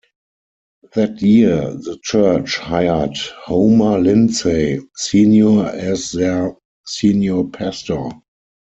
[0.95, 3.15] That year, the church hired
[3.45, 6.55] Homer Lindsay, Senior as their
[6.87, 8.09] senior pastor.